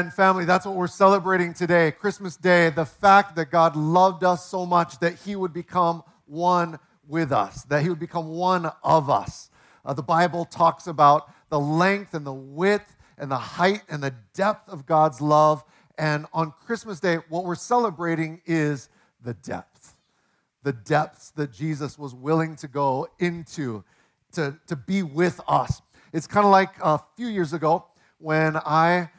And 0.00 0.10
family, 0.10 0.46
that's 0.46 0.64
what 0.64 0.76
we're 0.76 0.86
celebrating 0.86 1.52
today, 1.52 1.90
Christmas 1.90 2.34
Day, 2.34 2.70
the 2.70 2.86
fact 2.86 3.36
that 3.36 3.50
God 3.50 3.76
loved 3.76 4.24
us 4.24 4.46
so 4.46 4.64
much 4.64 4.98
that 5.00 5.16
he 5.26 5.36
would 5.36 5.52
become 5.52 6.02
one 6.24 6.78
with 7.06 7.32
us, 7.32 7.64
that 7.64 7.82
he 7.82 7.90
would 7.90 7.98
become 7.98 8.28
one 8.28 8.72
of 8.82 9.10
us. 9.10 9.50
Uh, 9.84 9.92
the 9.92 10.02
Bible 10.02 10.46
talks 10.46 10.86
about 10.86 11.30
the 11.50 11.60
length 11.60 12.14
and 12.14 12.26
the 12.26 12.32
width 12.32 12.96
and 13.18 13.30
the 13.30 13.36
height 13.36 13.82
and 13.90 14.02
the 14.02 14.14
depth 14.32 14.70
of 14.70 14.86
God's 14.86 15.20
love. 15.20 15.62
And 15.98 16.24
on 16.32 16.54
Christmas 16.64 16.98
Day, 16.98 17.18
what 17.28 17.44
we're 17.44 17.54
celebrating 17.54 18.40
is 18.46 18.88
the 19.22 19.34
depth. 19.34 19.96
The 20.62 20.72
depths 20.72 21.30
that 21.32 21.52
Jesus 21.52 21.98
was 21.98 22.14
willing 22.14 22.56
to 22.56 22.68
go 22.68 23.06
into 23.18 23.84
to, 24.32 24.58
to 24.66 24.76
be 24.76 25.02
with 25.02 25.42
us. 25.46 25.82
It's 26.14 26.26
kind 26.26 26.46
of 26.46 26.52
like 26.52 26.70
a 26.82 26.98
few 27.18 27.26
years 27.26 27.52
ago 27.52 27.84
when 28.16 28.56
I 28.56 29.10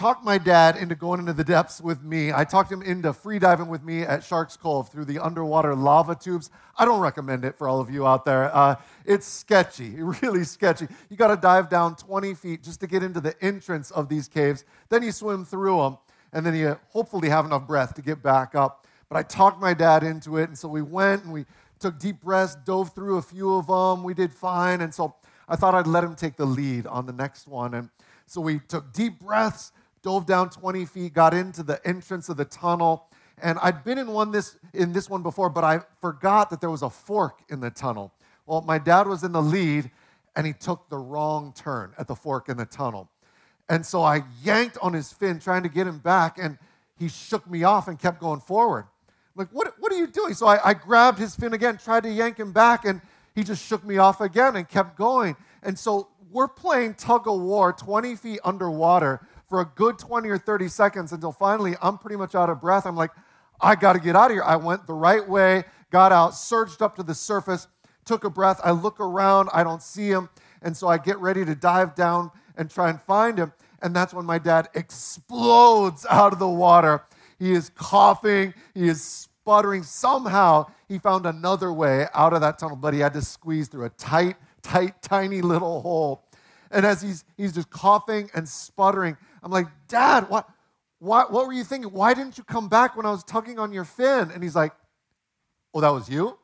talked 0.00 0.24
my 0.24 0.38
dad 0.38 0.78
into 0.78 0.94
going 0.94 1.20
into 1.20 1.34
the 1.34 1.44
depths 1.44 1.78
with 1.78 2.02
me. 2.02 2.32
I 2.32 2.42
talked 2.44 2.72
him 2.72 2.80
into 2.80 3.12
free 3.12 3.38
diving 3.38 3.68
with 3.68 3.82
me 3.82 4.00
at 4.00 4.24
Shark's 4.24 4.56
Cove 4.56 4.88
through 4.88 5.04
the 5.04 5.18
underwater 5.18 5.74
lava 5.74 6.14
tubes. 6.14 6.48
I 6.78 6.86
don't 6.86 7.00
recommend 7.00 7.44
it 7.44 7.58
for 7.58 7.68
all 7.68 7.80
of 7.80 7.90
you 7.90 8.06
out 8.06 8.24
there. 8.24 8.50
Uh, 8.56 8.76
it's 9.04 9.26
sketchy, 9.26 9.90
really 10.22 10.44
sketchy. 10.44 10.88
You 11.10 11.18
got 11.18 11.28
to 11.28 11.36
dive 11.36 11.68
down 11.68 11.96
20 11.96 12.32
feet 12.32 12.62
just 12.62 12.80
to 12.80 12.86
get 12.86 13.02
into 13.02 13.20
the 13.20 13.34
entrance 13.44 13.90
of 13.90 14.08
these 14.08 14.26
caves. 14.26 14.64
Then 14.88 15.02
you 15.02 15.12
swim 15.12 15.44
through 15.44 15.76
them, 15.82 15.98
and 16.32 16.46
then 16.46 16.54
you 16.54 16.78
hopefully 16.88 17.28
have 17.28 17.44
enough 17.44 17.66
breath 17.66 17.92
to 17.96 18.00
get 18.00 18.22
back 18.22 18.54
up. 18.54 18.86
But 19.10 19.18
I 19.18 19.22
talked 19.22 19.60
my 19.60 19.74
dad 19.74 20.02
into 20.02 20.38
it, 20.38 20.44
and 20.44 20.56
so 20.56 20.66
we 20.66 20.80
went 20.80 21.24
and 21.24 21.32
we 21.34 21.44
took 21.78 21.98
deep 21.98 22.22
breaths, 22.22 22.56
dove 22.64 22.94
through 22.94 23.18
a 23.18 23.22
few 23.22 23.54
of 23.56 23.66
them. 23.66 24.02
We 24.02 24.14
did 24.14 24.32
fine, 24.32 24.80
and 24.80 24.94
so 24.94 25.14
I 25.46 25.56
thought 25.56 25.74
I'd 25.74 25.86
let 25.86 26.04
him 26.04 26.14
take 26.14 26.36
the 26.36 26.46
lead 26.46 26.86
on 26.86 27.04
the 27.04 27.12
next 27.12 27.46
one. 27.46 27.74
And 27.74 27.90
so 28.24 28.40
we 28.40 28.60
took 28.60 28.94
deep 28.94 29.20
breaths 29.20 29.72
dove 30.02 30.26
down 30.26 30.50
20 30.50 30.84
feet, 30.86 31.12
got 31.12 31.34
into 31.34 31.62
the 31.62 31.86
entrance 31.86 32.28
of 32.28 32.36
the 32.36 32.44
tunnel. 32.44 33.06
And 33.42 33.58
I'd 33.62 33.84
been 33.84 33.98
in 33.98 34.08
one 34.08 34.30
this 34.30 34.56
in 34.74 34.92
this 34.92 35.08
one 35.08 35.22
before, 35.22 35.48
but 35.48 35.64
I 35.64 35.80
forgot 36.00 36.50
that 36.50 36.60
there 36.60 36.70
was 36.70 36.82
a 36.82 36.90
fork 36.90 37.40
in 37.48 37.60
the 37.60 37.70
tunnel. 37.70 38.12
Well, 38.46 38.60
my 38.62 38.78
dad 38.78 39.06
was 39.06 39.24
in 39.24 39.32
the 39.32 39.42
lead 39.42 39.90
and 40.36 40.46
he 40.46 40.52
took 40.52 40.88
the 40.88 40.98
wrong 40.98 41.52
turn 41.56 41.92
at 41.98 42.06
the 42.06 42.14
fork 42.14 42.48
in 42.48 42.56
the 42.56 42.66
tunnel. 42.66 43.08
And 43.68 43.86
so 43.86 44.02
I 44.02 44.24
yanked 44.42 44.78
on 44.82 44.92
his 44.92 45.12
fin 45.12 45.38
trying 45.38 45.62
to 45.62 45.68
get 45.68 45.86
him 45.86 45.98
back, 45.98 46.38
and 46.38 46.58
he 46.98 47.08
shook 47.08 47.48
me 47.48 47.62
off 47.62 47.88
and 47.88 47.98
kept 47.98 48.20
going 48.20 48.40
forward. 48.40 48.86
I'm 49.08 49.36
like, 49.36 49.48
what, 49.50 49.72
what 49.78 49.92
are 49.92 49.96
you 49.96 50.08
doing? 50.08 50.34
So 50.34 50.46
I, 50.46 50.70
I 50.70 50.74
grabbed 50.74 51.18
his 51.18 51.36
fin 51.36 51.54
again, 51.54 51.78
tried 51.78 52.02
to 52.02 52.10
yank 52.10 52.38
him 52.38 52.52
back, 52.52 52.84
and 52.84 53.00
he 53.34 53.44
just 53.44 53.64
shook 53.64 53.84
me 53.84 53.98
off 53.98 54.20
again 54.20 54.56
and 54.56 54.68
kept 54.68 54.96
going. 54.96 55.36
And 55.62 55.78
so 55.78 56.08
we're 56.32 56.48
playing 56.48 56.94
tug 56.94 57.28
of 57.28 57.40
war 57.40 57.72
20 57.72 58.16
feet 58.16 58.40
underwater 58.44 59.26
for 59.50 59.60
a 59.60 59.64
good 59.74 59.98
20 59.98 60.28
or 60.28 60.38
30 60.38 60.68
seconds 60.68 61.12
until 61.12 61.32
finally 61.32 61.74
I'm 61.82 61.98
pretty 61.98 62.16
much 62.16 62.34
out 62.34 62.48
of 62.48 62.60
breath. 62.60 62.86
I'm 62.86 62.96
like, 62.96 63.10
I 63.60 63.74
got 63.74 63.92
to 63.94 63.98
get 63.98 64.16
out 64.16 64.30
of 64.30 64.36
here. 64.36 64.44
I 64.44 64.56
went 64.56 64.86
the 64.86 64.94
right 64.94 65.28
way, 65.28 65.64
got 65.90 66.12
out, 66.12 66.34
surged 66.34 66.80
up 66.80 66.96
to 66.96 67.02
the 67.02 67.14
surface, 67.14 67.66
took 68.04 68.24
a 68.24 68.30
breath. 68.30 68.60
I 68.64 68.70
look 68.70 69.00
around, 69.00 69.50
I 69.52 69.64
don't 69.64 69.82
see 69.82 70.08
him. 70.08 70.30
And 70.62 70.74
so 70.74 70.86
I 70.86 70.98
get 70.98 71.18
ready 71.18 71.44
to 71.44 71.54
dive 71.54 71.96
down 71.96 72.30
and 72.56 72.70
try 72.70 72.90
and 72.90 73.02
find 73.02 73.36
him. 73.38 73.52
And 73.82 73.94
that's 73.94 74.14
when 74.14 74.24
my 74.24 74.38
dad 74.38 74.68
explodes 74.74 76.06
out 76.08 76.32
of 76.32 76.38
the 76.38 76.48
water. 76.48 77.02
He 77.38 77.52
is 77.52 77.70
coughing, 77.74 78.54
he 78.72 78.88
is 78.88 79.02
sputtering. 79.02 79.82
Somehow 79.82 80.66
he 80.86 80.98
found 80.98 81.26
another 81.26 81.72
way 81.72 82.06
out 82.14 82.32
of 82.32 82.40
that 82.42 82.58
tunnel, 82.58 82.76
but 82.76 82.94
he 82.94 83.00
had 83.00 83.14
to 83.14 83.22
squeeze 83.22 83.66
through 83.66 83.86
a 83.86 83.90
tight, 83.90 84.36
tight, 84.62 85.02
tiny 85.02 85.42
little 85.42 85.80
hole. 85.80 86.22
And 86.70 86.86
as 86.86 87.02
he's, 87.02 87.24
he's 87.36 87.52
just 87.52 87.68
coughing 87.70 88.30
and 88.34 88.48
sputtering, 88.48 89.16
I'm 89.42 89.50
like, 89.50 89.66
Dad, 89.88 90.28
what, 90.28 90.48
what, 90.98 91.32
what 91.32 91.46
were 91.46 91.52
you 91.52 91.64
thinking? 91.64 91.92
Why 91.92 92.14
didn't 92.14 92.38
you 92.38 92.44
come 92.44 92.68
back 92.68 92.96
when 92.96 93.06
I 93.06 93.10
was 93.10 93.24
tugging 93.24 93.58
on 93.58 93.72
your 93.72 93.84
fin? 93.84 94.30
And 94.30 94.42
he's 94.42 94.56
like, 94.56 94.72
Oh, 95.72 95.80
that 95.80 95.90
was 95.90 96.08
you? 96.08 96.36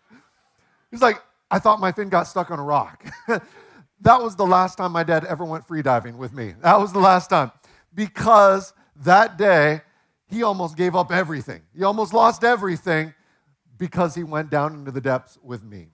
he's 0.90 1.02
like, 1.02 1.22
I 1.50 1.58
thought 1.58 1.80
my 1.80 1.92
fin 1.92 2.08
got 2.08 2.24
stuck 2.24 2.50
on 2.50 2.58
a 2.58 2.62
rock. 2.62 3.04
that 4.00 4.22
was 4.22 4.36
the 4.36 4.46
last 4.46 4.76
time 4.76 4.92
my 4.92 5.02
dad 5.02 5.24
ever 5.24 5.44
went 5.44 5.66
free 5.66 5.82
diving 5.82 6.18
with 6.18 6.32
me. 6.32 6.54
That 6.62 6.78
was 6.78 6.92
the 6.92 6.98
last 6.98 7.30
time. 7.30 7.50
Because 7.94 8.72
that 8.96 9.36
day, 9.36 9.82
he 10.26 10.42
almost 10.42 10.76
gave 10.76 10.96
up 10.96 11.12
everything. 11.12 11.62
He 11.76 11.84
almost 11.84 12.14
lost 12.14 12.42
everything 12.42 13.12
because 13.76 14.14
he 14.14 14.24
went 14.24 14.50
down 14.50 14.74
into 14.74 14.90
the 14.90 15.00
depths 15.00 15.38
with 15.42 15.62
me. 15.62 15.88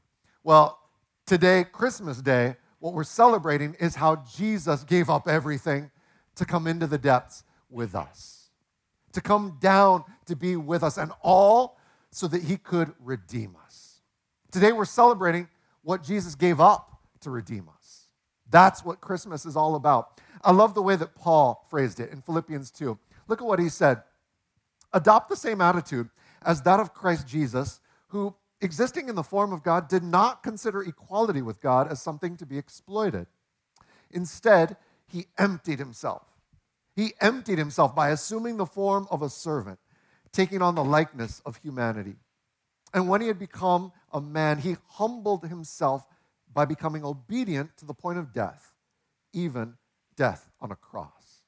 Well, 0.45 0.79
today, 1.27 1.65
Christmas 1.65 2.23
Day, 2.23 2.57
what 2.79 2.95
we're 2.95 3.05
celebrating 3.05 3.75
is 3.81 3.97
how 3.97 4.25
Jesus 4.37 4.85
gave 4.85 5.11
up 5.11 5.27
everything 5.27 5.91
to 6.39 6.45
come 6.45 6.67
into 6.67 6.87
the 6.87 6.99
depths 6.99 7.45
with 7.71 7.95
us, 7.95 8.51
to 9.13 9.21
come 9.21 9.59
down 9.61 10.05
to 10.27 10.35
be 10.35 10.57
with 10.57 10.83
us, 10.83 10.97
and 10.97 11.13
all 11.23 11.79
so 12.11 12.27
that 12.29 12.43
he 12.43 12.57
could 12.57 12.93
redeem 13.01 13.57
us. 13.65 14.01
Today 14.51 14.73
we're 14.73 14.85
celebrating 14.85 15.49
what 15.83 16.03
Jesus 16.03 16.35
gave 16.35 16.61
up 16.61 17.03
to 17.21 17.31
redeem 17.31 17.69
us. 17.69 18.09
That's 18.51 18.85
what 18.85 19.01
Christmas 19.01 19.45
is 19.45 19.57
all 19.57 19.75
about. 19.75 20.21
I 20.43 20.53
love 20.53 20.75
the 20.75 20.83
way 20.83 20.97
that 20.97 21.15
Paul 21.15 21.67
phrased 21.69 22.01
it 22.01 22.11
in 22.11 22.23
Philippians 22.23 22.71
2. 22.71 22.99
Look 23.27 23.41
at 23.41 23.47
what 23.47 23.59
he 23.59 23.69
said 23.69 24.03
Adopt 24.93 25.29
the 25.29 25.37
same 25.37 25.61
attitude 25.61 26.09
as 26.43 26.63
that 26.63 26.81
of 26.81 26.95
Christ 26.95 27.27
Jesus, 27.27 27.81
who 28.09 28.35
existing 28.61 29.09
in 29.09 29.15
the 29.15 29.23
form 29.23 29.53
of 29.53 29.63
God, 29.63 29.89
did 29.89 30.03
not 30.03 30.43
consider 30.43 30.83
equality 30.83 31.43
with 31.43 31.61
God 31.61 31.91
as 31.91 32.01
something 32.01 32.37
to 32.39 32.47
be 32.47 32.57
exploited. 32.57 33.27
Instead, 34.11 34.77
he 35.09 35.27
emptied 35.37 35.79
himself. 35.79 36.23
He 36.95 37.15
emptied 37.21 37.59
himself 37.59 37.95
by 37.95 38.11
assuming 38.11 38.57
the 38.57 38.67
form 38.67 39.07
of 39.11 39.23
a 39.23 39.29
servant, 39.29 39.79
taking 40.33 40.63
on 40.63 40.75
the 40.75 40.85
likeness 40.85 41.41
of 41.47 41.57
humanity. 41.57 42.17
And 42.93 43.09
when 43.09 43.21
he 43.21 43.29
had 43.29 43.39
become 43.39 43.93
a 44.13 44.21
man, 44.21 44.59
he 44.59 44.77
humbled 44.89 45.45
himself 45.45 46.07
by 46.53 46.65
becoming 46.65 47.05
obedient 47.05 47.77
to 47.79 47.87
the 47.87 47.95
point 47.95 48.19
of 48.19 48.33
death, 48.33 48.75
even 49.33 49.75
death 50.17 50.51
on 50.61 50.73
a 50.73 50.77
cross. 50.77 51.43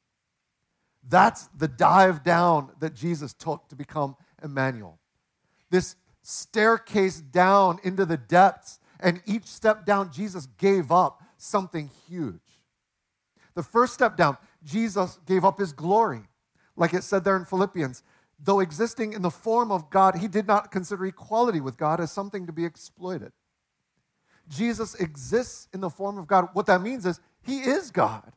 That's 1.08 1.46
the 1.48 1.68
dive 1.68 2.22
down 2.22 2.70
that 2.80 2.94
Jesus 2.94 3.32
took 3.32 3.68
to 3.68 3.76
become 3.76 4.16
Emmanuel. 4.42 4.98
This 5.70 5.96
staircase 6.22 7.20
down 7.20 7.78
into 7.82 8.04
the 8.04 8.16
depths. 8.16 8.78
And 8.98 9.22
each 9.26 9.46
step 9.46 9.86
down, 9.86 10.12
Jesus 10.12 10.46
gave 10.58 10.92
up 10.92 11.22
something 11.38 11.90
huge. 12.08 12.40
The 13.54 13.62
first 13.62 13.94
step 13.94 14.16
down, 14.16 14.36
Jesus 14.64 15.18
gave 15.26 15.44
up 15.44 15.58
his 15.58 15.72
glory. 15.72 16.22
Like 16.76 16.94
it 16.94 17.04
said 17.04 17.24
there 17.24 17.36
in 17.36 17.44
Philippians, 17.44 18.02
though 18.42 18.60
existing 18.60 19.12
in 19.12 19.22
the 19.22 19.30
form 19.30 19.70
of 19.70 19.90
God, 19.90 20.16
he 20.16 20.28
did 20.28 20.46
not 20.46 20.70
consider 20.70 21.06
equality 21.06 21.60
with 21.60 21.76
God 21.76 22.00
as 22.00 22.10
something 22.10 22.46
to 22.46 22.52
be 22.52 22.64
exploited. 22.64 23.32
Jesus 24.48 24.94
exists 24.96 25.68
in 25.72 25.80
the 25.80 25.90
form 25.90 26.18
of 26.18 26.26
God. 26.26 26.48
What 26.52 26.66
that 26.66 26.82
means 26.82 27.06
is 27.06 27.20
he 27.42 27.60
is 27.60 27.90
God. 27.90 28.32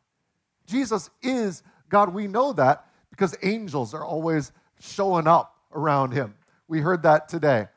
Jesus 0.67 1.09
is 1.21 1.63
God. 1.89 2.13
We 2.13 2.27
know 2.27 2.53
that 2.53 2.85
because 3.09 3.35
angels 3.41 3.93
are 3.93 4.03
always 4.03 4.51
showing 4.79 5.27
up 5.27 5.55
around 5.71 6.11
him. 6.11 6.35
We 6.67 6.79
heard 6.79 7.03
that 7.03 7.29
today 7.29 7.67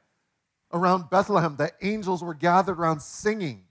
around 0.73 1.11
Bethlehem, 1.11 1.57
the 1.57 1.73
angels 1.83 2.23
were 2.23 2.35
gathered 2.35 2.79
around 2.79 3.01
singing. 3.01 3.65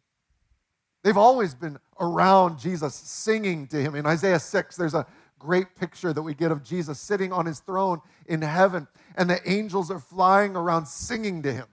They've 1.06 1.16
always 1.16 1.54
been 1.54 1.78
around 2.00 2.58
Jesus, 2.58 2.96
singing 2.96 3.68
to 3.68 3.80
him. 3.80 3.94
In 3.94 4.08
Isaiah 4.08 4.40
6, 4.40 4.76
there's 4.76 4.96
a 4.96 5.06
great 5.38 5.76
picture 5.76 6.12
that 6.12 6.22
we 6.24 6.34
get 6.34 6.52
of 6.52 6.64
Jesus 6.64 7.00
sitting 7.00 7.32
on 7.32 7.46
his 7.46 7.60
throne 7.60 8.02
in 8.26 8.42
heaven, 8.42 8.88
and 9.16 9.30
the 9.30 9.48
angels 9.48 9.92
are 9.92 10.00
flying 10.00 10.56
around 10.56 10.88
singing 10.88 11.44
to 11.44 11.54
him. 11.54 11.68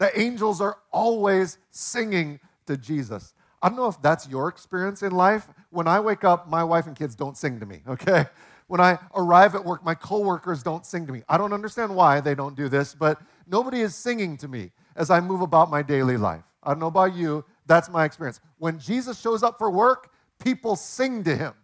The 0.00 0.20
angels 0.20 0.60
are 0.60 0.78
always 0.90 1.58
singing 1.70 2.40
to 2.66 2.76
Jesus. 2.76 3.32
I 3.62 3.68
don't 3.68 3.76
know 3.76 3.86
if 3.86 4.02
that's 4.02 4.28
your 4.28 4.48
experience 4.48 5.04
in 5.04 5.12
life. 5.12 5.46
When 5.70 5.86
I 5.86 6.00
wake 6.00 6.24
up, 6.24 6.48
my 6.48 6.64
wife 6.64 6.88
and 6.88 6.96
kids 6.96 7.14
don't 7.14 7.36
sing 7.36 7.60
to 7.60 7.66
me, 7.66 7.82
okay? 7.86 8.26
When 8.66 8.80
I 8.80 8.98
arrive 9.14 9.54
at 9.54 9.64
work, 9.64 9.84
my 9.84 9.94
coworkers 9.94 10.64
don't 10.64 10.84
sing 10.84 11.06
to 11.06 11.12
me. 11.12 11.22
I 11.28 11.38
don't 11.38 11.52
understand 11.52 11.94
why 11.94 12.20
they 12.20 12.34
don't 12.34 12.56
do 12.56 12.68
this, 12.68 12.92
but 12.92 13.20
nobody 13.46 13.82
is 13.82 13.94
singing 13.94 14.36
to 14.38 14.48
me 14.48 14.72
as 14.96 15.10
I 15.10 15.20
move 15.20 15.42
about 15.42 15.70
my 15.70 15.80
daily 15.80 16.16
life. 16.16 16.42
I 16.64 16.70
don't 16.70 16.80
know 16.80 16.88
about 16.88 17.14
you, 17.14 17.44
that's 17.66 17.88
my 17.88 18.04
experience. 18.04 18.40
When 18.58 18.78
Jesus 18.78 19.20
shows 19.20 19.42
up 19.42 19.58
for 19.58 19.70
work, 19.70 20.10
people 20.38 20.76
sing 20.76 21.24
to 21.24 21.36
him 21.36 21.54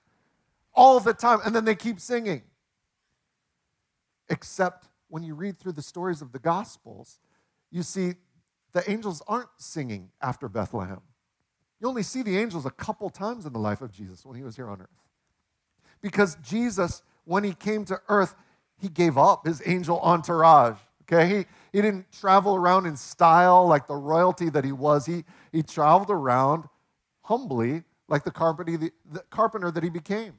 all 0.75 1.01
the 1.01 1.13
time, 1.13 1.41
and 1.45 1.55
then 1.55 1.65
they 1.65 1.75
keep 1.75 2.01
singing. 2.01 2.43
Except 4.29 4.87
when 5.09 5.23
you 5.23 5.35
read 5.35 5.59
through 5.59 5.73
the 5.73 5.83
stories 5.83 6.23
of 6.23 6.33
the 6.33 6.39
Gospels, 6.39 7.19
you 7.71 7.83
see 7.83 8.15
the 8.73 8.89
angels 8.91 9.23
aren't 9.27 9.49
singing 9.57 10.11
after 10.23 10.49
Bethlehem. 10.49 11.01
You 11.81 11.89
only 11.89 12.03
see 12.03 12.23
the 12.23 12.39
angels 12.39 12.67
a 12.67 12.71
couple 12.71 13.11
times 13.11 13.47
in 13.47 13.53
the 13.53 13.59
life 13.59 13.81
of 13.81 13.91
Jesus 13.91 14.25
when 14.25 14.37
he 14.37 14.43
was 14.43 14.55
here 14.55 14.69
on 14.69 14.81
earth. 14.81 14.89
Because 16.01 16.37
Jesus, 16.37 17.03
when 17.25 17.43
he 17.43 17.53
came 17.53 17.85
to 17.87 18.01
earth, 18.09 18.35
he 18.79 18.89
gave 18.89 19.19
up 19.19 19.47
his 19.47 19.63
angel 19.67 20.01
entourage. 20.01 20.79
Okay? 21.11 21.29
He, 21.29 21.45
he 21.73 21.83
didn't 21.83 22.11
travel 22.13 22.55
around 22.55 22.87
in 22.87 22.97
style 22.97 23.67
like 23.67 23.87
the 23.87 23.97
royalty 23.97 24.51
that 24.51 24.65
he 24.65 24.73
was. 24.73 25.07
He, 25.07 25.25
he 25.53 25.63
traveled 25.63 26.11
around 26.11 26.65
humbly 27.23 27.83
like 28.09 28.25
the 28.25 28.31
carpenter, 28.31 28.77
the, 28.77 28.93
the 29.11 29.21
carpenter 29.31 29.71
that 29.71 29.83
he 29.83 29.91
became. 29.91 30.35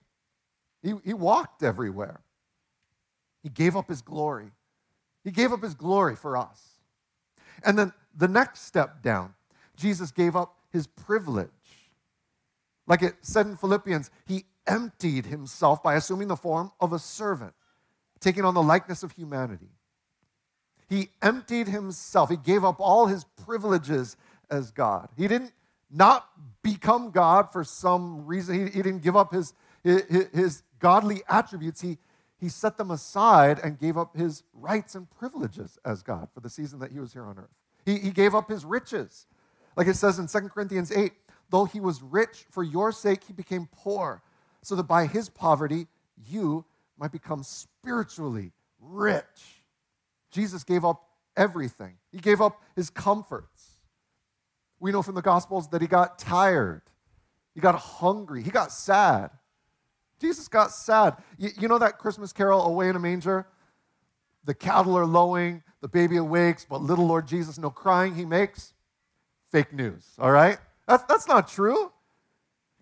He, 0.82 0.94
he 1.04 1.14
walked 1.14 1.64
everywhere. 1.64 2.22
He 3.44 3.50
gave 3.50 3.76
up 3.76 3.88
his 3.90 4.02
glory. 4.02 4.52
He 5.24 5.32
gave 5.32 5.52
up 5.52 5.64
his 5.64 5.74
glory 5.74 6.16
for 6.16 6.38
us. 6.38 6.62
And 7.64 7.78
then 7.78 7.94
the 8.16 8.28
next 8.28 8.66
step 8.66 9.02
down, 9.02 9.34
Jesus 9.76 10.12
gave 10.12 10.36
up 10.36 10.56
his 10.72 10.88
privilege. 10.88 11.50
Like 12.88 13.04
it 13.04 13.16
said 13.22 13.46
in 13.46 13.56
Philippians, 13.56 14.10
he 14.26 14.46
emptied 14.68 15.26
himself 15.26 15.82
by 15.82 15.96
assuming 15.96 16.28
the 16.28 16.36
form 16.36 16.72
of 16.80 16.94
a 16.94 17.00
servant, 17.00 17.54
taking 18.20 18.46
on 18.46 18.54
the 18.54 18.62
likeness 18.62 19.04
of 19.04 19.12
humanity. 19.14 19.70
He 20.92 21.08
emptied 21.22 21.70
himself. 21.70 22.30
He 22.30 22.36
gave 22.36 22.66
up 22.66 22.82
all 22.82 23.08
his 23.08 23.24
privileges 23.46 24.18
as 24.50 24.72
God. 24.72 25.08
He 25.16 25.26
didn't 25.26 25.54
not 25.90 26.28
become 26.62 27.12
God 27.12 27.50
for 27.54 27.64
some 27.64 28.26
reason. 28.26 28.56
He, 28.56 28.72
he 28.74 28.82
didn't 28.82 29.02
give 29.02 29.16
up 29.16 29.34
his, 29.34 29.54
his, 29.86 30.28
his 30.34 30.64
godly 30.80 31.24
attributes. 31.30 31.80
He, 31.80 31.98
he 32.38 32.50
set 32.50 32.78
them 32.78 32.92
aside 32.92 33.58
and 33.64 33.80
gave 33.80 33.98
up 33.98 34.18
his 34.18 34.44
rights 34.54 34.94
and 34.94 35.10
privileges 35.10 35.80
as 35.86 36.04
God 36.04 36.28
for 36.34 36.42
the 36.42 36.50
season 36.50 36.80
that 36.80 36.92
he 36.92 37.00
was 37.00 37.14
here 37.14 37.24
on 37.24 37.40
earth. 37.40 37.56
He, 37.86 37.98
he 37.98 38.12
gave 38.12 38.36
up 38.36 38.50
his 38.50 38.66
riches. 38.66 39.28
Like 39.78 39.88
it 39.88 39.96
says 39.96 40.20
in 40.20 40.28
2 40.28 40.50
Corinthians 40.50 40.92
8, 40.92 41.14
though 41.50 41.64
he 41.64 41.80
was 41.80 42.04
rich, 42.04 42.46
for 42.50 42.64
your 42.64 42.92
sake 42.92 43.24
he 43.26 43.32
became 43.32 43.70
poor, 43.72 44.22
so 44.62 44.76
that 44.76 44.84
by 44.84 45.06
his 45.06 45.30
poverty 45.30 45.88
you 46.28 46.66
might 46.98 47.14
become 47.14 47.44
spiritually 47.44 48.52
rich. 48.82 49.61
Jesus 50.32 50.64
gave 50.64 50.84
up 50.86 51.04
everything, 51.36 51.96
he 52.12 52.20
gave 52.20 52.42
up 52.42 52.62
his 52.76 52.90
comforts. 52.90 53.68
We 54.80 54.92
know 54.92 55.04
from 55.04 55.16
the 55.16 55.22
Gospels 55.22 55.70
that 55.70 55.82
he 55.82 55.88
got 55.88 56.18
tired, 56.18 56.82
he 57.54 57.62
got 57.62 57.76
hungry, 57.76 58.42
he 58.42 58.50
got 58.50 58.72
sad. 58.72 59.30
Jesus 60.20 60.48
got 60.48 60.72
sad. 60.72 61.18
You, 61.38 61.50
you 61.60 61.68
know 61.68 61.80
that 61.80 61.98
Christmas 61.98 62.32
carol, 62.32 62.64
Away 62.64 62.90
in 62.90 62.96
a 62.96 63.00
Manger? 63.00 63.48
The 64.44 64.54
cattle 64.54 64.96
are 64.96 65.06
lowing, 65.06 65.64
the 65.82 65.88
baby 65.88 66.18
awakes, 66.18 66.66
but 66.68 66.82
little 66.82 67.08
Lord 67.08 67.28
Jesus, 67.28 67.58
no 67.58 67.70
crying 67.70 68.16
he 68.16 68.26
makes. 68.26 68.74
Fake 69.52 69.74
news, 69.74 70.06
all 70.18 70.32
right? 70.32 70.58
That's, 70.88 71.04
that's 71.04 71.28
not 71.28 71.48
true. 71.48 71.92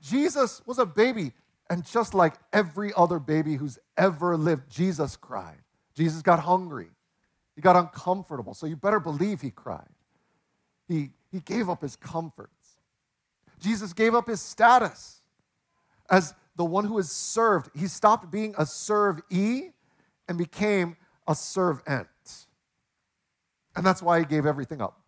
Jesus 0.01 0.61
was 0.65 0.79
a 0.79 0.85
baby, 0.85 1.33
and 1.69 1.85
just 1.85 2.13
like 2.13 2.35
every 2.53 2.91
other 2.95 3.19
baby 3.19 3.55
who's 3.55 3.79
ever 3.97 4.37
lived, 4.37 4.69
Jesus 4.69 5.15
cried. 5.15 5.57
Jesus 5.95 6.21
got 6.21 6.39
hungry. 6.39 6.89
He 7.59 7.61
got 7.61 7.75
uncomfortable. 7.75 8.53
So 8.53 8.67
you 8.67 8.77
better 8.77 9.01
believe 9.01 9.41
he 9.41 9.51
cried. 9.51 9.89
He, 10.87 11.09
he 11.29 11.41
gave 11.41 11.67
up 11.69 11.81
his 11.81 11.97
comforts. 11.97 12.79
Jesus 13.59 13.91
gave 13.91 14.15
up 14.15 14.27
his 14.27 14.39
status 14.39 15.19
as 16.09 16.33
the 16.55 16.63
one 16.63 16.85
who 16.85 16.97
is 16.99 17.11
served. 17.11 17.69
He 17.75 17.87
stopped 17.87 18.31
being 18.31 18.55
a 18.57 18.61
servee 18.61 19.73
and 20.29 20.37
became 20.37 20.95
a 21.27 21.35
servant. 21.35 22.07
And 23.75 23.85
that's 23.85 24.01
why 24.01 24.19
he 24.19 24.25
gave 24.25 24.45
everything 24.45 24.81
up. 24.81 25.01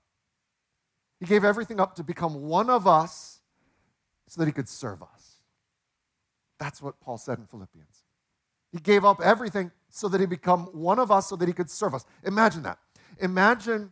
He 1.21 1.25
gave 1.25 1.45
everything 1.45 1.79
up 1.79 1.95
to 1.95 2.03
become 2.03 2.33
one 2.33 2.69
of 2.69 2.85
us 2.85 3.39
so 4.27 4.41
that 4.41 4.45
he 4.45 4.51
could 4.51 4.67
serve 4.67 5.01
us. 5.01 5.37
That's 6.59 6.81
what 6.81 6.99
Paul 6.99 7.17
said 7.17 7.39
in 7.39 7.45
Philippians. 7.45 8.00
He 8.71 8.79
gave 8.79 9.03
up 9.03 9.21
everything 9.21 9.71
so 9.89 10.07
that 10.07 10.19
he 10.19 10.25
become 10.25 10.65
one 10.67 10.99
of 10.99 11.11
us 11.11 11.27
so 11.27 11.35
that 11.35 11.47
he 11.47 11.53
could 11.53 11.69
serve 11.69 11.93
us. 11.93 12.05
Imagine 12.23 12.63
that. 12.63 12.77
Imagine 13.19 13.91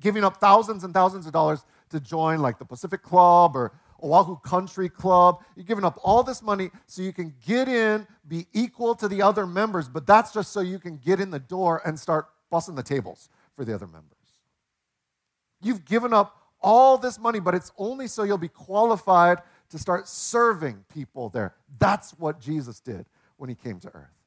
giving 0.00 0.24
up 0.24 0.38
thousands 0.38 0.84
and 0.84 0.94
thousands 0.94 1.26
of 1.26 1.32
dollars 1.32 1.64
to 1.90 2.00
join 2.00 2.40
like 2.40 2.58
the 2.58 2.64
Pacific 2.64 3.02
Club 3.02 3.54
or 3.54 3.72
Oahu 4.02 4.36
Country 4.40 4.88
Club. 4.88 5.44
You're 5.54 5.66
giving 5.66 5.84
up 5.84 6.00
all 6.02 6.22
this 6.22 6.42
money 6.42 6.70
so 6.86 7.02
you 7.02 7.12
can 7.12 7.34
get 7.46 7.68
in, 7.68 8.06
be 8.26 8.46
equal 8.52 8.94
to 8.96 9.06
the 9.06 9.22
other 9.22 9.46
members, 9.46 9.88
but 9.88 10.06
that's 10.06 10.32
just 10.32 10.52
so 10.52 10.60
you 10.60 10.78
can 10.78 10.96
get 10.96 11.20
in 11.20 11.30
the 11.30 11.38
door 11.38 11.82
and 11.84 11.98
start 11.98 12.28
bussing 12.50 12.74
the 12.74 12.82
tables 12.82 13.28
for 13.54 13.64
the 13.64 13.74
other 13.74 13.86
members. 13.86 14.16
You've 15.60 15.84
given 15.84 16.12
up 16.12 16.38
all 16.60 16.96
this 16.96 17.18
money, 17.18 17.38
but 17.38 17.54
it's 17.54 17.70
only 17.76 18.08
so 18.08 18.22
you'll 18.22 18.38
be 18.38 18.48
qualified 18.48 19.38
to 19.70 19.78
start 19.78 20.08
serving 20.08 20.84
people 20.92 21.28
there. 21.28 21.54
That's 21.78 22.12
what 22.12 22.40
Jesus 22.40 22.80
did 22.80 23.06
when 23.36 23.48
he 23.48 23.54
came 23.54 23.80
to 23.80 23.88
earth. 23.94 24.18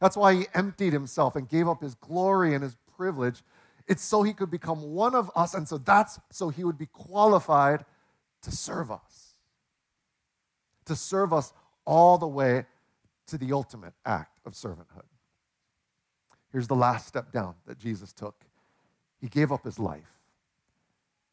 That's 0.00 0.16
why 0.16 0.34
he 0.34 0.46
emptied 0.54 0.92
himself 0.92 1.36
and 1.36 1.48
gave 1.48 1.68
up 1.68 1.82
his 1.82 1.94
glory 1.94 2.54
and 2.54 2.62
his 2.62 2.76
privilege. 2.96 3.42
It's 3.86 4.02
so 4.02 4.22
he 4.22 4.32
could 4.32 4.50
become 4.50 4.82
one 4.82 5.14
of 5.14 5.30
us, 5.36 5.54
and 5.54 5.66
so 5.66 5.78
that's 5.78 6.18
so 6.30 6.48
he 6.48 6.64
would 6.64 6.78
be 6.78 6.86
qualified 6.86 7.84
to 8.42 8.50
serve 8.50 8.90
us, 8.90 9.38
to 10.84 10.94
serve 10.96 11.32
us 11.32 11.52
all 11.84 12.18
the 12.18 12.26
way 12.26 12.66
to 13.26 13.38
the 13.38 13.52
ultimate 13.52 13.94
act 14.04 14.40
of 14.44 14.52
servanthood. 14.52 15.06
Here's 16.52 16.68
the 16.68 16.76
last 16.76 17.06
step 17.06 17.32
down 17.32 17.54
that 17.66 17.78
Jesus 17.78 18.12
took 18.12 18.44
He 19.20 19.28
gave 19.28 19.52
up 19.52 19.64
his 19.64 19.78
life. 19.78 20.12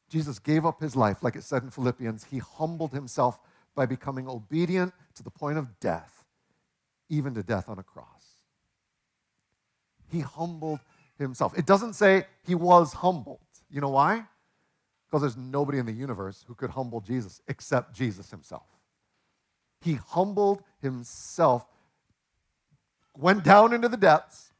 Jesus 0.09 0.37
gave 0.37 0.65
up 0.65 0.79
his 0.79 0.95
life, 0.95 1.23
like 1.23 1.35
it 1.35 1.43
said 1.43 1.63
in 1.63 1.71
Philippians. 1.71 2.25
He 2.25 2.37
humbled 2.37 2.93
himself 2.93 3.39
by 3.75 3.85
becoming 3.85 4.27
obedient 4.27 4.93
to 5.15 5.23
the 5.23 5.31
point 5.31 5.57
of 5.57 5.79
death, 5.79 6.22
even 7.09 7.33
to 7.35 7.43
death 7.43 7.69
on 7.69 7.79
a 7.79 7.83
cross. 7.83 8.37
He 10.09 10.19
humbled 10.19 10.79
himself. 11.17 11.57
It 11.57 11.65
doesn't 11.65 11.93
say 11.93 12.25
he 12.45 12.55
was 12.55 12.93
humbled. 12.93 13.39
You 13.69 13.81
know 13.81 13.89
why? 13.89 14.25
Because 15.07 15.21
there's 15.21 15.37
nobody 15.37 15.79
in 15.79 15.85
the 15.85 15.91
universe 15.93 16.43
who 16.47 16.55
could 16.55 16.71
humble 16.71 17.01
Jesus 17.01 17.41
except 17.47 17.93
Jesus 17.93 18.29
himself. 18.31 18.65
He 19.81 19.93
humbled 19.93 20.63
himself, 20.81 21.65
went 23.17 23.43
down 23.43 23.73
into 23.73 23.89
the 23.89 23.97
depths 23.97 24.53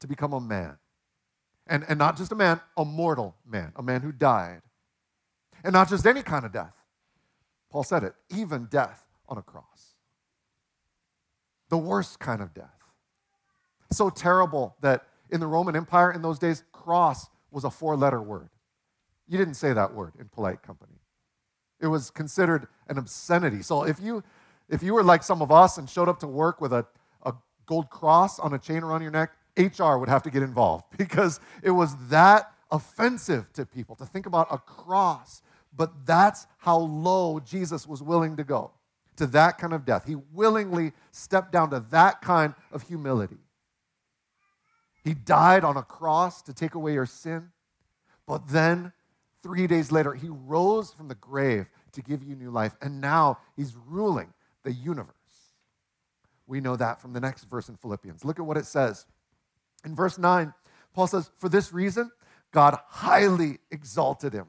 to 0.00 0.06
become 0.06 0.32
a 0.32 0.40
man. 0.40 0.78
And, 1.66 1.84
and 1.88 1.98
not 1.98 2.16
just 2.16 2.32
a 2.32 2.34
man, 2.34 2.60
a 2.76 2.84
mortal 2.84 3.36
man, 3.46 3.72
a 3.76 3.82
man 3.82 4.00
who 4.00 4.10
died. 4.10 4.62
And 5.62 5.72
not 5.72 5.88
just 5.88 6.06
any 6.06 6.22
kind 6.22 6.46
of 6.46 6.52
death. 6.52 6.74
Paul 7.70 7.82
said 7.82 8.04
it, 8.04 8.14
even 8.30 8.66
death 8.66 9.04
on 9.28 9.36
a 9.36 9.42
cross. 9.42 9.64
The 11.68 11.78
worst 11.78 12.18
kind 12.18 12.40
of 12.40 12.54
death. 12.54 12.78
So 13.92 14.10
terrible 14.10 14.76
that 14.80 15.06
in 15.30 15.40
the 15.40 15.46
Roman 15.46 15.76
Empire 15.76 16.12
in 16.12 16.22
those 16.22 16.38
days, 16.38 16.64
cross 16.72 17.28
was 17.50 17.64
a 17.64 17.70
four 17.70 17.96
letter 17.96 18.20
word. 18.20 18.50
You 19.26 19.38
didn't 19.38 19.54
say 19.54 19.72
that 19.72 19.94
word 19.94 20.14
in 20.18 20.28
polite 20.28 20.62
company. 20.62 21.00
It 21.80 21.86
was 21.86 22.10
considered 22.10 22.66
an 22.88 22.98
obscenity. 22.98 23.62
So 23.62 23.84
if 23.84 24.00
you 24.00 24.22
if 24.68 24.82
you 24.82 24.92
were 24.94 25.02
like 25.02 25.22
some 25.22 25.40
of 25.40 25.50
us 25.50 25.78
and 25.78 25.88
showed 25.88 26.08
up 26.08 26.20
to 26.20 26.26
work 26.26 26.60
with 26.60 26.72
a, 26.72 26.86
a 27.24 27.34
gold 27.66 27.88
cross 27.88 28.38
on 28.38 28.52
a 28.52 28.58
chain 28.58 28.82
around 28.82 29.00
your 29.02 29.10
neck, 29.10 29.32
HR 29.56 29.96
would 29.96 30.08
have 30.08 30.22
to 30.24 30.30
get 30.30 30.42
involved 30.42 30.84
because 30.98 31.40
it 31.62 31.70
was 31.70 31.94
that 32.08 32.52
offensive 32.70 33.50
to 33.54 33.64
people 33.64 33.96
to 33.96 34.04
think 34.04 34.26
about 34.26 34.48
a 34.50 34.58
cross. 34.58 35.42
But 35.74 36.06
that's 36.06 36.46
how 36.58 36.78
low 36.78 37.40
Jesus 37.40 37.86
was 37.86 38.02
willing 38.02 38.36
to 38.36 38.44
go 38.44 38.72
to 39.18 39.26
that 39.28 39.58
kind 39.58 39.72
of 39.72 39.84
death. 39.84 40.04
He 40.06 40.16
willingly 40.32 40.92
stepped 41.12 41.52
down 41.52 41.70
to 41.70 41.80
that 41.90 42.22
kind 42.22 42.54
of 42.72 42.82
humility. 42.82 43.38
He 45.04 45.14
died 45.14 45.64
on 45.64 45.76
a 45.76 45.82
cross 45.82 46.42
to 46.42 46.52
take 46.52 46.74
away 46.74 46.94
your 46.94 47.06
sin, 47.06 47.50
but 48.26 48.48
then 48.48 48.92
Three 49.42 49.66
days 49.66 49.92
later, 49.92 50.14
he 50.14 50.28
rose 50.28 50.92
from 50.92 51.08
the 51.08 51.14
grave 51.14 51.68
to 51.92 52.02
give 52.02 52.22
you 52.22 52.34
new 52.34 52.50
life, 52.50 52.74
and 52.82 53.00
now 53.00 53.38
he's 53.56 53.74
ruling 53.86 54.32
the 54.64 54.72
universe. 54.72 55.14
We 56.46 56.60
know 56.60 56.76
that 56.76 57.00
from 57.00 57.12
the 57.12 57.20
next 57.20 57.44
verse 57.44 57.68
in 57.68 57.76
Philippians. 57.76 58.24
Look 58.24 58.38
at 58.38 58.46
what 58.46 58.56
it 58.56 58.66
says. 58.66 59.06
In 59.84 59.94
verse 59.94 60.18
9, 60.18 60.52
Paul 60.92 61.06
says, 61.06 61.30
For 61.36 61.48
this 61.48 61.72
reason, 61.72 62.10
God 62.50 62.76
highly 62.88 63.58
exalted 63.70 64.32
him, 64.32 64.46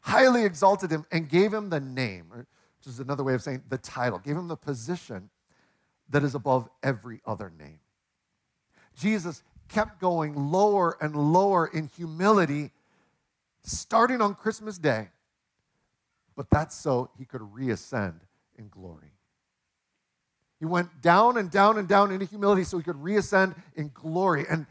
highly 0.00 0.44
exalted 0.44 0.90
him, 0.90 1.04
and 1.12 1.28
gave 1.28 1.52
him 1.52 1.70
the 1.70 1.80
name, 1.80 2.46
which 2.82 2.92
is 2.92 2.98
another 2.98 3.22
way 3.22 3.34
of 3.34 3.42
saying 3.42 3.62
the 3.68 3.78
title, 3.78 4.18
gave 4.18 4.36
him 4.36 4.48
the 4.48 4.56
position 4.56 5.30
that 6.10 6.24
is 6.24 6.34
above 6.34 6.68
every 6.82 7.20
other 7.24 7.52
name. 7.56 7.78
Jesus 8.96 9.44
kept 9.68 10.00
going 10.00 10.34
lower 10.50 10.96
and 11.00 11.14
lower 11.14 11.68
in 11.68 11.88
humility 11.96 12.72
starting 13.62 14.20
on 14.20 14.34
Christmas 14.34 14.78
Day, 14.78 15.10
but 16.34 16.50
that's 16.50 16.74
so 16.74 17.08
he 17.16 17.24
could 17.24 17.40
reascend 17.40 18.18
in 18.58 18.68
glory. 18.68 19.12
He 20.58 20.66
went 20.66 21.00
down 21.00 21.36
and 21.36 21.48
down 21.48 21.78
and 21.78 21.86
down 21.86 22.10
into 22.10 22.26
humility 22.26 22.64
so 22.64 22.78
he 22.78 22.82
could 22.82 22.96
reascend 22.96 23.54
in 23.76 23.92
glory. 23.94 24.44
And 24.50 24.66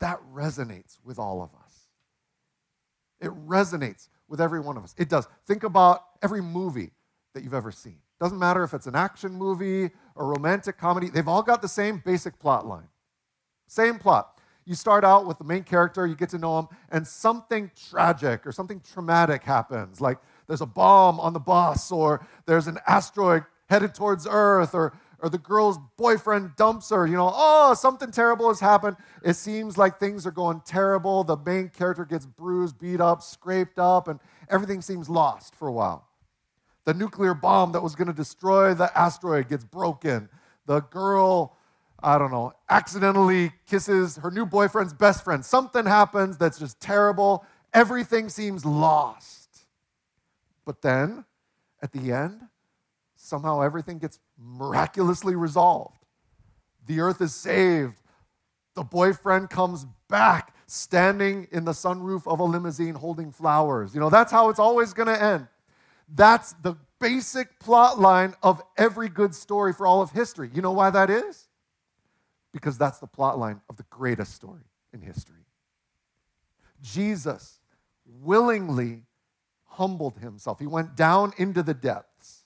that 0.00 0.18
resonates 0.34 0.98
with 1.04 1.20
all 1.20 1.40
of 1.40 1.50
us. 1.64 1.72
It 3.20 3.30
resonates 3.46 4.08
with 4.28 4.40
every 4.40 4.60
one 4.60 4.76
of 4.76 4.82
us. 4.82 4.94
It 4.98 5.08
does. 5.08 5.28
Think 5.46 5.62
about 5.62 6.02
every 6.20 6.42
movie 6.42 6.90
that 7.34 7.44
you've 7.44 7.54
ever 7.54 7.70
seen. 7.70 7.98
Doesn't 8.20 8.38
matter 8.38 8.64
if 8.64 8.72
it's 8.72 8.86
an 8.86 8.94
action 8.94 9.32
movie 9.32 9.90
or 10.14 10.26
romantic 10.26 10.78
comedy, 10.78 11.10
they've 11.10 11.28
all 11.28 11.42
got 11.42 11.60
the 11.60 11.68
same 11.68 12.02
basic 12.04 12.38
plot 12.38 12.66
line. 12.66 12.88
Same 13.66 13.98
plot 13.98 14.34
you 14.66 14.74
start 14.74 15.04
out 15.04 15.26
with 15.26 15.38
the 15.38 15.44
main 15.44 15.62
character, 15.62 16.06
you 16.06 16.14
get 16.14 16.30
to 16.30 16.38
know 16.38 16.58
him, 16.58 16.68
and 16.90 17.06
something 17.06 17.70
tragic 17.90 18.46
or 18.46 18.52
something 18.52 18.80
traumatic 18.80 19.42
happens. 19.42 20.00
Like 20.00 20.18
there's 20.46 20.60
a 20.60 20.66
bomb 20.66 21.20
on 21.20 21.32
the 21.32 21.40
bus, 21.40 21.92
or 21.92 22.26
there's 22.46 22.66
an 22.66 22.78
asteroid 22.86 23.44
headed 23.68 23.94
towards 23.94 24.26
Earth, 24.28 24.74
or 24.74 24.94
or 25.20 25.30
the 25.30 25.38
girl's 25.38 25.78
boyfriend 25.96 26.54
dumps 26.56 26.90
her. 26.90 27.06
You 27.06 27.16
know, 27.16 27.30
oh, 27.32 27.74
something 27.74 28.10
terrible 28.10 28.48
has 28.48 28.60
happened. 28.60 28.96
It 29.22 29.34
seems 29.34 29.78
like 29.78 29.98
things 29.98 30.26
are 30.26 30.30
going 30.30 30.60
terrible. 30.66 31.24
The 31.24 31.36
main 31.36 31.70
character 31.70 32.04
gets 32.04 32.26
bruised, 32.26 32.78
beat 32.78 33.00
up, 33.00 33.22
scraped 33.22 33.78
up, 33.78 34.08
and 34.08 34.20
everything 34.50 34.82
seems 34.82 35.08
lost 35.08 35.54
for 35.54 35.68
a 35.68 35.72
while. 35.72 36.08
The 36.84 36.94
nuclear 36.94 37.34
bomb 37.34 37.72
that 37.72 37.82
was 37.82 37.94
going 37.94 38.08
to 38.08 38.14
destroy 38.14 38.74
the 38.74 38.96
asteroid 38.96 39.48
gets 39.48 39.64
broken. 39.64 40.28
The 40.66 40.80
girl, 40.80 41.56
I 42.02 42.18
don't 42.18 42.30
know, 42.30 42.52
accidentally 42.68 43.52
kisses 43.66 44.16
her 44.16 44.30
new 44.30 44.44
boyfriend's 44.44 44.92
best 44.92 45.24
friend. 45.24 45.44
Something 45.44 45.86
happens 45.86 46.36
that's 46.36 46.58
just 46.58 46.80
terrible. 46.80 47.44
Everything 47.72 48.28
seems 48.28 48.64
lost. 48.64 49.66
But 50.64 50.82
then, 50.82 51.24
at 51.82 51.92
the 51.92 52.12
end, 52.12 52.40
somehow 53.16 53.62
everything 53.62 53.98
gets 53.98 54.18
miraculously 54.38 55.34
resolved. 55.34 56.04
The 56.86 57.00
earth 57.00 57.20
is 57.20 57.34
saved. 57.34 58.00
The 58.74 58.82
boyfriend 58.82 59.50
comes 59.50 59.86
back 60.08 60.54
standing 60.66 61.48
in 61.52 61.64
the 61.64 61.72
sunroof 61.72 62.26
of 62.26 62.40
a 62.40 62.44
limousine 62.44 62.94
holding 62.94 63.30
flowers. 63.30 63.94
You 63.94 64.00
know, 64.00 64.10
that's 64.10 64.32
how 64.32 64.48
it's 64.48 64.58
always 64.58 64.92
going 64.92 65.08
to 65.08 65.22
end. 65.22 65.48
That's 66.14 66.52
the 66.54 66.76
basic 67.00 67.58
plot 67.58 67.98
line 67.98 68.34
of 68.42 68.62
every 68.76 69.08
good 69.08 69.34
story 69.34 69.72
for 69.72 69.86
all 69.86 70.00
of 70.00 70.10
history. 70.10 70.50
You 70.54 70.62
know 70.62 70.72
why 70.72 70.90
that 70.90 71.10
is? 71.10 71.48
Because 72.52 72.78
that's 72.78 72.98
the 73.00 73.06
plot 73.06 73.38
line 73.38 73.60
of 73.68 73.76
the 73.76 73.84
greatest 73.90 74.34
story 74.34 74.62
in 74.92 75.00
history. 75.00 75.44
Jesus 76.80 77.58
willingly 78.06 79.02
humbled 79.64 80.18
himself, 80.18 80.60
he 80.60 80.66
went 80.66 80.94
down 80.94 81.32
into 81.36 81.62
the 81.62 81.74
depths. 81.74 82.44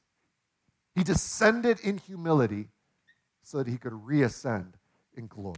He 0.95 1.05
descended 1.05 1.79
in 1.81 1.99
humility 1.99 2.69
so 3.43 3.59
that 3.59 3.67
he 3.67 3.77
could 3.77 3.93
reascend 3.93 4.73
in 5.15 5.27
glory. 5.27 5.57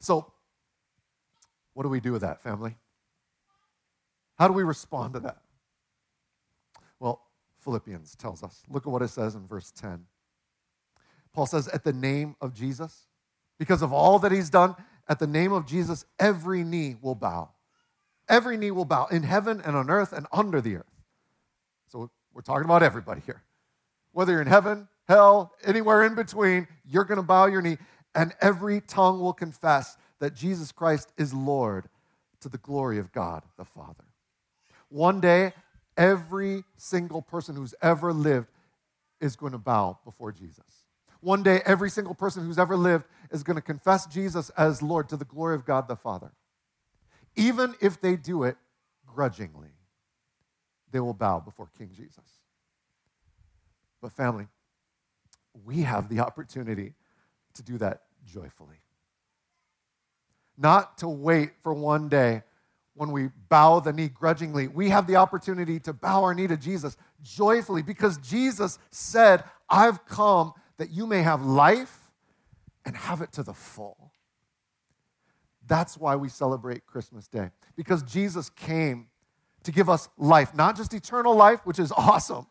So, 0.00 0.32
what 1.74 1.84
do 1.84 1.88
we 1.88 2.00
do 2.00 2.12
with 2.12 2.22
that, 2.22 2.42
family? 2.42 2.76
How 4.36 4.48
do 4.48 4.54
we 4.54 4.64
respond 4.64 5.14
to 5.14 5.20
that? 5.20 5.43
Well, 7.00 7.22
Philippians 7.60 8.14
tells 8.16 8.42
us. 8.42 8.62
Look 8.68 8.86
at 8.86 8.92
what 8.92 9.02
it 9.02 9.08
says 9.08 9.34
in 9.34 9.46
verse 9.46 9.70
10. 9.72 10.04
Paul 11.32 11.46
says, 11.46 11.68
At 11.68 11.84
the 11.84 11.92
name 11.92 12.36
of 12.40 12.54
Jesus, 12.54 13.06
because 13.58 13.82
of 13.82 13.92
all 13.92 14.18
that 14.20 14.32
he's 14.32 14.50
done, 14.50 14.76
at 15.08 15.18
the 15.18 15.26
name 15.26 15.52
of 15.52 15.66
Jesus, 15.66 16.04
every 16.18 16.64
knee 16.64 16.96
will 17.00 17.14
bow. 17.14 17.50
Every 18.28 18.56
knee 18.56 18.70
will 18.70 18.84
bow 18.84 19.06
in 19.06 19.22
heaven 19.22 19.60
and 19.64 19.76
on 19.76 19.90
earth 19.90 20.12
and 20.12 20.26
under 20.32 20.60
the 20.60 20.76
earth. 20.76 21.02
So 21.88 22.10
we're 22.32 22.42
talking 22.42 22.64
about 22.64 22.82
everybody 22.82 23.20
here. 23.26 23.42
Whether 24.12 24.32
you're 24.32 24.42
in 24.42 24.46
heaven, 24.46 24.88
hell, 25.08 25.52
anywhere 25.64 26.04
in 26.04 26.14
between, 26.14 26.66
you're 26.84 27.04
going 27.04 27.16
to 27.16 27.22
bow 27.22 27.46
your 27.46 27.60
knee, 27.60 27.78
and 28.14 28.32
every 28.40 28.80
tongue 28.80 29.20
will 29.20 29.32
confess 29.32 29.96
that 30.20 30.34
Jesus 30.34 30.72
Christ 30.72 31.12
is 31.18 31.34
Lord 31.34 31.88
to 32.40 32.48
the 32.48 32.58
glory 32.58 32.98
of 32.98 33.12
God 33.12 33.42
the 33.56 33.64
Father. 33.64 34.04
One 34.88 35.20
day, 35.20 35.52
every 35.96 36.64
single 36.76 37.22
person 37.22 37.56
who's 37.56 37.74
ever 37.82 38.12
lived 38.12 38.48
is 39.20 39.36
going 39.36 39.52
to 39.52 39.58
bow 39.58 39.98
before 40.04 40.32
Jesus. 40.32 40.64
One 41.20 41.42
day, 41.42 41.62
every 41.64 41.88
single 41.88 42.14
person 42.14 42.44
who's 42.44 42.58
ever 42.58 42.76
lived 42.76 43.06
is 43.30 43.42
going 43.42 43.56
to 43.56 43.62
confess 43.62 44.06
Jesus 44.06 44.50
as 44.50 44.82
Lord 44.82 45.08
to 45.08 45.16
the 45.16 45.24
glory 45.24 45.54
of 45.54 45.64
God 45.64 45.88
the 45.88 45.96
Father. 45.96 46.32
Even 47.36 47.74
if 47.80 48.00
they 48.00 48.16
do 48.16 48.42
it 48.42 48.56
grudgingly, 49.06 49.70
they 50.92 51.00
will 51.00 51.14
bow 51.14 51.40
before 51.40 51.68
King 51.78 51.90
Jesus. 51.96 52.40
But, 54.02 54.12
family, 54.12 54.48
we 55.64 55.82
have 55.82 56.08
the 56.08 56.20
opportunity 56.20 56.92
to 57.54 57.62
do 57.62 57.78
that 57.78 58.02
joyfully. 58.26 58.76
Not 60.58 60.98
to 60.98 61.08
wait 61.08 61.52
for 61.62 61.72
one 61.72 62.08
day 62.08 62.42
when 62.94 63.10
we 63.10 63.28
bow 63.48 63.80
the 63.80 63.92
knee 63.92 64.08
grudgingly. 64.08 64.68
We 64.68 64.88
have 64.90 65.06
the 65.06 65.16
opportunity 65.16 65.80
to 65.80 65.92
bow 65.92 66.22
our 66.22 66.34
knee 66.34 66.46
to 66.46 66.56
Jesus 66.56 66.96
joyfully 67.22 67.82
because 67.82 68.18
Jesus 68.18 68.78
said, 68.90 69.44
I've 69.68 70.04
come 70.06 70.52
that 70.78 70.90
you 70.90 71.06
may 71.06 71.22
have 71.22 71.42
life 71.44 72.10
and 72.84 72.96
have 72.96 73.20
it 73.20 73.32
to 73.32 73.42
the 73.42 73.54
full. 73.54 74.12
That's 75.66 75.96
why 75.96 76.16
we 76.16 76.28
celebrate 76.28 76.86
Christmas 76.86 77.26
Day, 77.26 77.50
because 77.74 78.02
Jesus 78.02 78.50
came 78.50 79.08
to 79.62 79.72
give 79.72 79.88
us 79.88 80.08
life, 80.18 80.54
not 80.54 80.76
just 80.76 80.92
eternal 80.92 81.34
life, 81.34 81.60
which 81.64 81.78
is 81.78 81.90
awesome, 81.90 82.46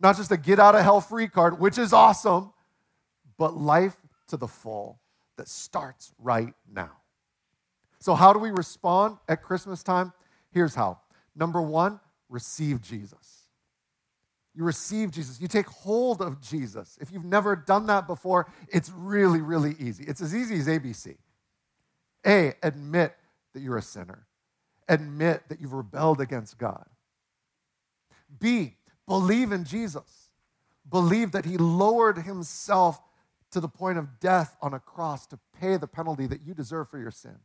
not 0.00 0.16
just 0.16 0.32
a 0.32 0.36
get 0.36 0.58
out 0.58 0.74
of 0.74 0.80
hell 0.80 1.00
free 1.00 1.28
card, 1.28 1.60
which 1.60 1.76
is 1.76 1.92
awesome, 1.92 2.52
but 3.36 3.54
life 3.56 3.96
to 4.28 4.36
the 4.36 4.48
full 4.48 4.98
that 5.36 5.48
starts 5.48 6.12
right 6.18 6.54
now. 6.66 6.92
So, 8.04 8.14
how 8.14 8.34
do 8.34 8.38
we 8.38 8.50
respond 8.50 9.16
at 9.30 9.42
Christmas 9.42 9.82
time? 9.82 10.12
Here's 10.50 10.74
how. 10.74 10.98
Number 11.34 11.62
one, 11.62 12.00
receive 12.28 12.82
Jesus. 12.82 13.48
You 14.54 14.64
receive 14.64 15.10
Jesus. 15.10 15.40
You 15.40 15.48
take 15.48 15.66
hold 15.66 16.20
of 16.20 16.38
Jesus. 16.38 16.98
If 17.00 17.10
you've 17.10 17.24
never 17.24 17.56
done 17.56 17.86
that 17.86 18.06
before, 18.06 18.52
it's 18.68 18.90
really, 18.90 19.40
really 19.40 19.74
easy. 19.78 20.04
It's 20.06 20.20
as 20.20 20.34
easy 20.34 20.56
as 20.56 20.66
ABC. 20.66 21.16
A, 22.26 22.52
admit 22.62 23.16
that 23.54 23.60
you're 23.60 23.78
a 23.78 23.82
sinner, 23.82 24.26
admit 24.86 25.48
that 25.48 25.58
you've 25.58 25.72
rebelled 25.72 26.20
against 26.20 26.58
God. 26.58 26.84
B, 28.38 28.76
believe 29.08 29.50
in 29.50 29.64
Jesus. 29.64 30.28
Believe 30.90 31.32
that 31.32 31.46
he 31.46 31.56
lowered 31.56 32.18
himself 32.18 33.00
to 33.52 33.60
the 33.60 33.68
point 33.68 33.96
of 33.96 34.20
death 34.20 34.58
on 34.60 34.74
a 34.74 34.78
cross 34.78 35.26
to 35.28 35.38
pay 35.58 35.78
the 35.78 35.86
penalty 35.86 36.26
that 36.26 36.42
you 36.46 36.52
deserve 36.52 36.90
for 36.90 36.98
your 36.98 37.10
sin. 37.10 37.38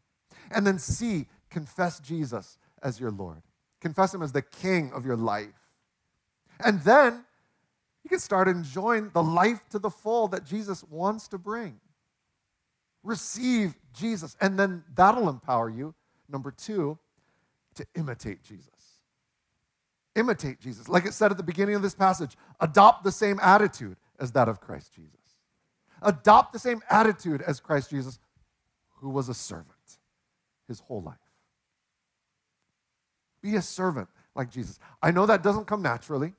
And 0.52 0.66
then 0.66 0.80
C, 0.80 1.28
confess 1.50 2.00
Jesus 2.00 2.58
as 2.82 3.00
your 3.00 3.12
Lord. 3.12 3.42
Confess 3.82 4.14
him 4.14 4.22
as 4.22 4.32
the 4.32 4.42
king 4.42 4.92
of 4.94 5.06
your 5.06 5.16
life. 5.16 5.48
And 6.64 6.82
then 6.82 7.24
you 8.04 8.10
can 8.10 8.20
start 8.20 8.48
enjoying 8.48 9.10
the 9.14 9.24
life 9.24 9.62
to 9.70 9.80
the 9.80 9.90
full 9.90 10.28
that 10.30 10.46
Jesus 10.46 10.84
wants 10.90 11.28
to 11.30 11.38
bring. 11.38 11.80
Receive 13.04 13.76
Jesus, 13.94 14.36
and 14.42 14.60
then 14.60 14.84
that'll 14.94 15.30
empower 15.30 15.70
you, 15.70 15.96
number 16.28 16.52
two, 16.52 16.98
to 17.76 17.86
imitate 17.96 18.44
Jesus. 18.44 18.68
Imitate 20.16 20.60
Jesus. 20.60 20.90
Like 20.90 21.06
it 21.06 21.14
said 21.14 21.32
at 21.32 21.38
the 21.38 21.44
beginning 21.44 21.76
of 21.76 21.82
this 21.82 21.96
passage, 21.96 22.36
adopt 22.60 23.06
the 23.06 23.12
same 23.12 23.40
attitude 23.42 23.96
as 24.20 24.34
that 24.34 24.50
of 24.50 24.60
Christ 24.60 24.94
Jesus. 24.94 25.14
Adopt 26.02 26.52
the 26.52 26.60
same 26.60 26.82
attitude 26.90 27.42
as 27.42 27.62
Christ 27.62 27.90
Jesus, 27.90 28.20
who 28.98 29.10
was 29.10 29.30
a 29.30 29.34
servant 29.34 29.79
his 30.70 30.80
whole 30.80 31.02
life. 31.02 31.18
Be 33.42 33.58
a 33.58 33.62
servant 33.62 34.08
like 34.36 34.50
Jesus. 34.50 34.80
I 35.02 35.12
know 35.12 35.26
that 35.26 35.44
doesn't 35.44 35.66
come 35.66 35.82
naturally 35.82 36.34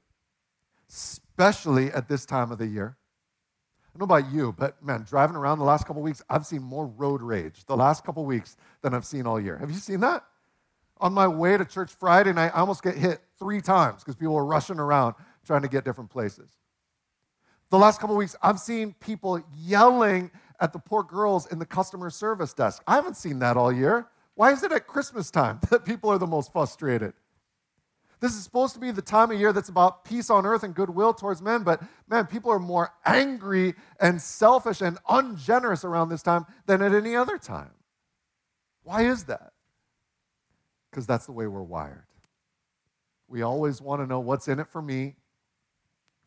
especially 0.90 1.90
at 1.92 2.08
this 2.08 2.26
time 2.26 2.50
of 2.50 2.58
the 2.58 2.66
year. 2.66 2.96
I 3.94 3.98
don't 3.98 4.08
know 4.08 4.16
about 4.16 4.32
you, 4.32 4.54
but 4.56 4.82
man, 4.84 5.04
driving 5.08 5.36
around 5.36 5.58
the 5.58 5.64
last 5.64 5.86
couple 5.86 6.02
weeks, 6.02 6.22
I've 6.28 6.46
seen 6.46 6.62
more 6.62 6.86
road 6.86 7.22
rage 7.22 7.64
the 7.66 7.76
last 7.76 8.04
couple 8.04 8.24
weeks 8.24 8.56
than 8.82 8.94
I've 8.94 9.04
seen 9.04 9.26
all 9.26 9.40
year. 9.40 9.56
Have 9.58 9.70
you 9.70 9.78
seen 9.78 10.00
that? 10.00 10.24
On 11.00 11.12
my 11.12 11.26
way 11.26 11.56
to 11.56 11.64
church 11.64 11.90
Friday 11.92 12.32
night, 12.32 12.52
I 12.54 12.60
almost 12.60 12.82
get 12.82 12.94
hit 12.94 13.20
three 13.38 13.60
times 13.60 14.02
because 14.02 14.16
people 14.16 14.36
are 14.36 14.44
rushing 14.44 14.78
around 14.78 15.14
trying 15.44 15.62
to 15.62 15.68
get 15.68 15.84
different 15.84 16.10
places. 16.10 16.50
The 17.70 17.78
last 17.78 18.00
couple 18.00 18.16
weeks, 18.16 18.36
I've 18.42 18.60
seen 18.60 18.94
people 19.00 19.42
yelling 19.56 20.30
at 20.60 20.72
the 20.72 20.78
poor 20.78 21.02
girls 21.02 21.46
in 21.46 21.58
the 21.58 21.66
customer 21.66 22.10
service 22.10 22.52
desk. 22.52 22.82
I 22.86 22.96
haven't 22.96 23.16
seen 23.16 23.38
that 23.38 23.56
all 23.56 23.72
year. 23.72 24.08
Why 24.34 24.52
is 24.52 24.62
it 24.62 24.72
at 24.72 24.86
Christmas 24.86 25.30
time 25.30 25.60
that 25.70 25.84
people 25.84 26.10
are 26.10 26.18
the 26.18 26.26
most 26.26 26.52
frustrated? 26.52 27.12
This 28.20 28.34
is 28.34 28.44
supposed 28.44 28.74
to 28.74 28.80
be 28.80 28.90
the 28.90 29.00
time 29.00 29.30
of 29.30 29.40
year 29.40 29.52
that's 29.52 29.70
about 29.70 30.04
peace 30.04 30.28
on 30.28 30.44
earth 30.44 30.62
and 30.62 30.74
goodwill 30.74 31.14
towards 31.14 31.40
men, 31.40 31.62
but 31.62 31.82
man, 32.06 32.26
people 32.26 32.52
are 32.52 32.58
more 32.58 32.92
angry 33.06 33.74
and 33.98 34.20
selfish 34.20 34.82
and 34.82 34.98
ungenerous 35.08 35.84
around 35.84 36.10
this 36.10 36.22
time 36.22 36.44
than 36.66 36.82
at 36.82 36.92
any 36.92 37.16
other 37.16 37.38
time. 37.38 37.70
Why 38.82 39.06
is 39.06 39.24
that? 39.24 39.52
Because 40.90 41.06
that's 41.06 41.24
the 41.26 41.32
way 41.32 41.46
we're 41.46 41.62
wired. 41.62 42.04
We 43.26 43.42
always 43.42 43.80
want 43.80 44.02
to 44.02 44.06
know 44.06 44.20
what's 44.20 44.48
in 44.48 44.58
it 44.58 44.68
for 44.68 44.82
me. 44.82 45.16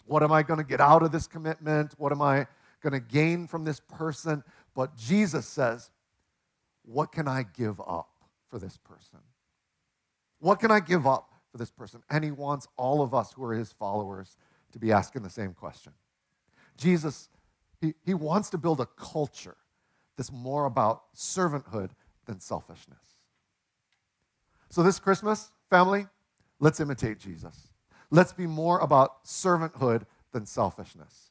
What 0.05 0.23
am 0.23 0.31
I 0.31 0.41
going 0.41 0.59
to 0.59 0.65
get 0.65 0.81
out 0.81 1.03
of 1.03 1.11
this 1.11 1.27
commitment? 1.27 1.93
What 1.97 2.11
am 2.11 2.21
I 2.21 2.47
going 2.81 2.93
to 2.93 2.99
gain 2.99 3.45
from 3.45 3.65
this 3.65 3.79
person? 3.79 4.43
But 4.73 4.95
Jesus 4.95 5.45
says, 5.45 5.91
What 6.83 7.11
can 7.11 7.27
I 7.27 7.43
give 7.43 7.79
up 7.81 8.09
for 8.49 8.59
this 8.59 8.77
person? 8.77 9.19
What 10.39 10.59
can 10.59 10.71
I 10.71 10.79
give 10.79 11.07
up 11.07 11.33
for 11.53 11.59
this 11.59 11.71
person. 11.71 12.01
And 12.09 12.23
he 12.23 12.31
wants 12.31 12.67
all 12.75 13.01
of 13.01 13.13
us 13.13 13.31
who 13.31 13.45
are 13.45 13.53
his 13.53 13.71
followers 13.71 14.35
to 14.73 14.79
be 14.79 14.91
asking 14.91 15.21
the 15.21 15.29
same 15.29 15.53
question. 15.53 15.93
Jesus, 16.75 17.29
he, 17.79 17.93
he 18.03 18.15
wants 18.15 18.49
to 18.49 18.57
build 18.57 18.81
a 18.81 18.87
culture 18.97 19.55
that's 20.17 20.31
more 20.31 20.65
about 20.65 21.13
servanthood 21.15 21.91
than 22.25 22.39
selfishness. 22.39 22.97
So, 24.69 24.81
this 24.81 24.99
Christmas, 24.99 25.51
family, 25.69 26.07
let's 26.59 26.79
imitate 26.79 27.19
Jesus. 27.19 27.69
Let's 28.09 28.33
be 28.33 28.47
more 28.47 28.79
about 28.79 29.23
servanthood 29.23 30.05
than 30.31 30.45
selfishness. 30.47 31.29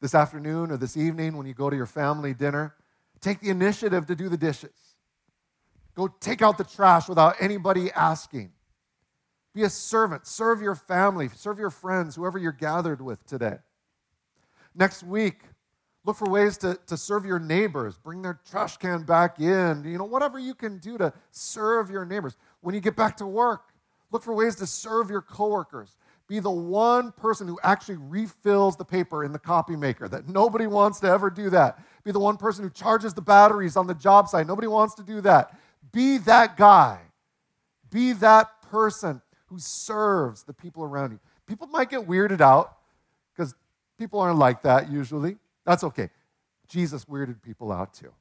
this 0.00 0.14
afternoon 0.14 0.70
or 0.72 0.76
this 0.76 0.96
evening 0.96 1.36
when 1.36 1.46
you 1.46 1.54
go 1.54 1.70
to 1.70 1.76
your 1.76 1.86
family 1.86 2.34
dinner, 2.34 2.74
take 3.20 3.40
the 3.40 3.50
initiative 3.50 4.06
to 4.06 4.14
do 4.14 4.28
the 4.28 4.36
dishes. 4.36 4.96
Go 5.94 6.08
take 6.08 6.42
out 6.42 6.58
the 6.58 6.64
trash 6.64 7.08
without 7.08 7.36
anybody 7.40 7.90
asking. 7.90 8.52
Be 9.54 9.62
a 9.62 9.70
servant. 9.70 10.26
Serve 10.26 10.60
your 10.60 10.74
family, 10.74 11.28
serve 11.34 11.58
your 11.58 11.70
friends, 11.70 12.14
whoever 12.14 12.38
you're 12.38 12.52
gathered 12.52 13.00
with 13.00 13.24
today. 13.26 13.56
Next 14.74 15.02
week, 15.02 15.40
look 16.04 16.16
for 16.16 16.28
ways 16.28 16.58
to, 16.58 16.78
to 16.88 16.98
serve 16.98 17.24
your 17.24 17.38
neighbors. 17.38 17.96
Bring 17.96 18.20
their 18.20 18.38
trash 18.50 18.76
can 18.76 19.04
back 19.04 19.40
in. 19.40 19.82
You 19.84 19.96
know, 19.96 20.04
whatever 20.04 20.38
you 20.38 20.54
can 20.54 20.76
do 20.76 20.98
to 20.98 21.14
serve 21.30 21.88
your 21.88 22.04
neighbors. 22.04 22.36
When 22.60 22.74
you 22.74 22.82
get 22.82 22.96
back 22.96 23.16
to 23.16 23.26
work, 23.26 23.72
look 24.10 24.22
for 24.22 24.34
ways 24.34 24.56
to 24.56 24.66
serve 24.66 25.08
your 25.08 25.22
coworkers. 25.22 25.96
Be 26.28 26.40
the 26.40 26.50
one 26.50 27.12
person 27.12 27.46
who 27.46 27.58
actually 27.62 27.98
refills 27.98 28.76
the 28.76 28.84
paper 28.84 29.22
in 29.24 29.32
the 29.32 29.38
copy 29.38 29.76
maker, 29.76 30.08
that 30.08 30.28
nobody 30.28 30.66
wants 30.66 30.98
to 31.00 31.08
ever 31.08 31.30
do 31.30 31.50
that. 31.50 31.78
Be 32.02 32.10
the 32.10 32.18
one 32.18 32.36
person 32.36 32.64
who 32.64 32.70
charges 32.70 33.14
the 33.14 33.22
batteries 33.22 33.76
on 33.76 33.86
the 33.86 33.94
job 33.94 34.28
site. 34.28 34.46
Nobody 34.46 34.66
wants 34.66 34.94
to 34.94 35.04
do 35.04 35.20
that. 35.20 35.56
Be 35.92 36.18
that 36.18 36.56
guy. 36.56 37.00
Be 37.90 38.12
that 38.14 38.62
person 38.62 39.22
who 39.46 39.58
serves 39.58 40.42
the 40.42 40.52
people 40.52 40.82
around 40.82 41.12
you. 41.12 41.20
People 41.46 41.68
might 41.68 41.90
get 41.90 42.08
weirded 42.08 42.40
out 42.40 42.76
because 43.34 43.54
people 43.96 44.18
aren't 44.18 44.38
like 44.38 44.62
that 44.62 44.90
usually. 44.90 45.36
That's 45.64 45.84
okay. 45.84 46.10
Jesus 46.66 47.04
weirded 47.04 47.40
people 47.40 47.70
out 47.70 47.94
too. 47.94 48.12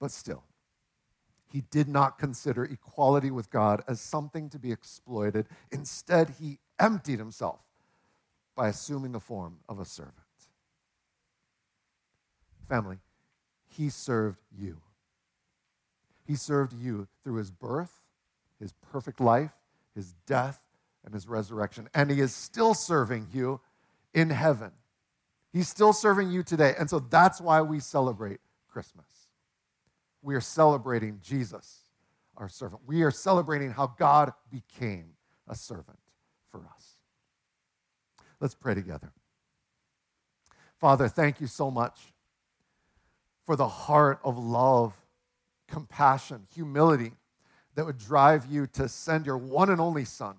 But 0.00 0.12
still, 0.12 0.44
he 1.50 1.62
did 1.62 1.88
not 1.88 2.18
consider 2.18 2.64
equality 2.64 3.30
with 3.30 3.50
God 3.50 3.82
as 3.88 4.00
something 4.00 4.48
to 4.50 4.58
be 4.58 4.70
exploited. 4.70 5.46
Instead, 5.72 6.34
he 6.40 6.58
emptied 6.78 7.18
himself 7.18 7.60
by 8.54 8.68
assuming 8.68 9.12
the 9.12 9.20
form 9.20 9.58
of 9.68 9.80
a 9.80 9.84
servant. 9.84 10.14
Family, 12.68 12.98
he 13.66 13.88
served 13.88 14.38
you. 14.56 14.78
He 16.24 16.36
served 16.36 16.72
you 16.72 17.08
through 17.24 17.36
his 17.36 17.50
birth, 17.50 18.00
his 18.60 18.72
perfect 18.92 19.20
life, 19.20 19.50
his 19.94 20.14
death, 20.26 20.62
and 21.04 21.12
his 21.12 21.26
resurrection. 21.26 21.88
And 21.94 22.10
he 22.10 22.20
is 22.20 22.32
still 22.32 22.74
serving 22.74 23.28
you 23.32 23.60
in 24.14 24.30
heaven. 24.30 24.70
He's 25.52 25.68
still 25.68 25.92
serving 25.92 26.30
you 26.30 26.44
today. 26.44 26.74
And 26.78 26.88
so 26.88 27.00
that's 27.00 27.40
why 27.40 27.60
we 27.62 27.80
celebrate 27.80 28.38
Christmas 28.68 29.19
we 30.22 30.34
are 30.34 30.40
celebrating 30.40 31.18
Jesus, 31.22 31.80
our 32.36 32.48
servant. 32.48 32.82
We 32.86 33.02
are 33.02 33.10
celebrating 33.10 33.70
how 33.70 33.94
God 33.98 34.32
became 34.50 35.12
a 35.48 35.54
servant 35.54 35.98
for 36.50 36.60
us. 36.60 36.96
Let's 38.40 38.54
pray 38.54 38.74
together. 38.74 39.12
Father, 40.78 41.08
thank 41.08 41.40
you 41.40 41.46
so 41.46 41.70
much 41.70 41.98
for 43.44 43.56
the 43.56 43.68
heart 43.68 44.20
of 44.24 44.38
love, 44.38 44.94
compassion, 45.68 46.46
humility 46.54 47.12
that 47.74 47.84
would 47.84 47.98
drive 47.98 48.46
you 48.46 48.66
to 48.66 48.88
send 48.88 49.26
your 49.26 49.38
one 49.38 49.70
and 49.70 49.80
only 49.80 50.04
Son, 50.04 50.36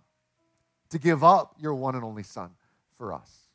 to 0.89 0.99
give 0.99 1.23
up 1.23 1.55
your 1.59 1.73
one 1.73 1.95
and 1.95 2.03
only 2.03 2.23
Son 2.23 2.51
for 2.95 3.13
us. 3.13 3.47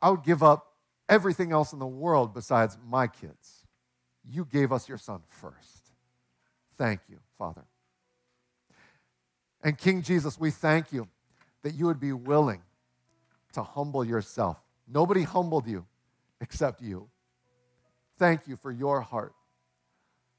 I 0.00 0.10
would 0.10 0.24
give 0.24 0.42
up 0.42 0.74
everything 1.08 1.52
else 1.52 1.72
in 1.72 1.78
the 1.78 1.86
world 1.86 2.34
besides 2.34 2.76
my 2.86 3.06
kids 3.06 3.61
you 4.28 4.44
gave 4.44 4.72
us 4.72 4.88
your 4.88 4.98
son 4.98 5.20
first. 5.28 5.90
Thank 6.76 7.00
you, 7.08 7.18
Father. 7.38 7.64
And 9.62 9.78
King 9.78 10.02
Jesus, 10.02 10.38
we 10.38 10.50
thank 10.50 10.92
you 10.92 11.08
that 11.62 11.74
you 11.74 11.86
would 11.86 12.00
be 12.00 12.12
willing 12.12 12.62
to 13.52 13.62
humble 13.62 14.04
yourself. 14.04 14.58
Nobody 14.88 15.22
humbled 15.22 15.66
you 15.66 15.86
except 16.40 16.82
you. 16.82 17.08
Thank 18.18 18.48
you 18.48 18.56
for 18.56 18.72
your 18.72 19.00
heart 19.00 19.34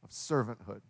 of 0.04 0.10
servanthood. 0.10 0.82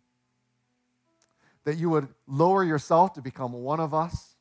That 1.66 1.78
you 1.78 1.90
would 1.90 2.08
lower 2.28 2.64
yourself 2.64 3.14
to 3.14 3.22
become 3.22 3.54
one 3.54 3.80
of 3.80 3.94
us 3.94 4.36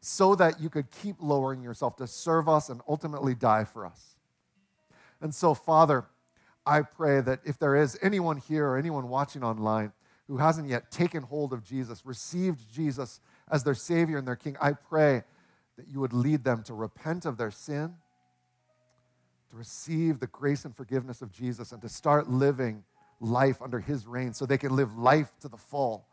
so 0.00 0.34
that 0.34 0.60
you 0.60 0.70
could 0.70 0.90
keep 0.90 1.16
lowering 1.20 1.62
yourself 1.62 1.96
to 1.96 2.06
serve 2.06 2.48
us 2.48 2.70
and 2.70 2.80
ultimately 2.88 3.34
die 3.34 3.64
for 3.64 3.84
us. 3.86 4.16
And 5.20 5.34
so, 5.34 5.52
Father, 5.52 6.06
I 6.66 6.82
pray 6.82 7.20
that 7.20 7.40
if 7.44 7.58
there 7.58 7.76
is 7.76 7.98
anyone 8.02 8.36
here 8.36 8.66
or 8.66 8.76
anyone 8.76 9.08
watching 9.08 9.42
online 9.42 9.92
who 10.28 10.36
hasn't 10.36 10.68
yet 10.68 10.90
taken 10.90 11.22
hold 11.22 11.52
of 11.52 11.64
Jesus, 11.64 12.04
received 12.04 12.72
Jesus 12.72 13.20
as 13.50 13.64
their 13.64 13.74
Savior 13.74 14.18
and 14.18 14.26
their 14.26 14.36
King, 14.36 14.56
I 14.60 14.72
pray 14.72 15.24
that 15.76 15.88
you 15.88 16.00
would 16.00 16.12
lead 16.12 16.44
them 16.44 16.62
to 16.64 16.74
repent 16.74 17.24
of 17.24 17.36
their 17.36 17.50
sin, 17.50 17.94
to 19.50 19.56
receive 19.56 20.20
the 20.20 20.26
grace 20.26 20.64
and 20.64 20.76
forgiveness 20.76 21.22
of 21.22 21.32
Jesus, 21.32 21.72
and 21.72 21.80
to 21.82 21.88
start 21.88 22.28
living 22.28 22.84
life 23.20 23.60
under 23.60 23.80
His 23.80 24.06
reign 24.06 24.34
so 24.34 24.46
they 24.46 24.58
can 24.58 24.76
live 24.76 24.96
life 24.96 25.32
to 25.40 25.48
the 25.48 25.56
full 25.56 26.06